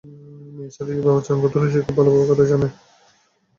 [0.55, 2.67] মেয়ের সাথে কিভাবে আচরণ করতে হয় সে খুব ভালো করেই জানে।